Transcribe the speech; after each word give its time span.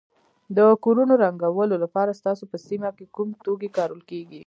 د 0.57 0.59
کورونو 0.83 1.13
رنګولو 1.23 1.75
لپاره 1.83 2.17
ستاسو 2.19 2.43
په 2.51 2.57
سیمه 2.67 2.89
کې 2.97 3.05
کوم 3.15 3.29
توکي 3.43 3.69
کارول 3.77 4.01
کیږي. 4.09 4.39